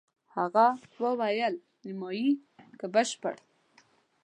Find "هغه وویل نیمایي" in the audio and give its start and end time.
0.35-2.29